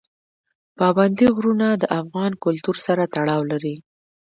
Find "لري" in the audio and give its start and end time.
3.51-3.75